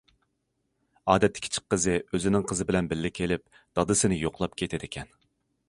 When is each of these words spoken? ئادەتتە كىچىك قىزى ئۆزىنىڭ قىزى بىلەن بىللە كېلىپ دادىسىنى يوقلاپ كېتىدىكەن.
ئادەتتە 1.13 1.43
كىچىك 1.47 1.67
قىزى 1.73 1.93
ئۆزىنىڭ 2.09 2.47
قىزى 2.53 2.67
بىلەن 2.71 2.89
بىللە 2.95 3.13
كېلىپ 3.21 3.47
دادىسىنى 3.81 4.21
يوقلاپ 4.25 4.59
كېتىدىكەن. 4.63 5.17